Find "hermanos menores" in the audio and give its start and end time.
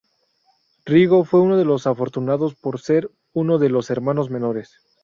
3.91-4.79